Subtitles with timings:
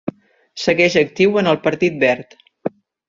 [0.61, 2.35] Segueix actiu en el Partit Verd.